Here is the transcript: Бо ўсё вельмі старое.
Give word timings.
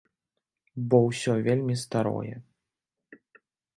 Бо 0.93 0.97
ўсё 1.09 1.35
вельмі 1.47 1.75
старое. 1.85 2.33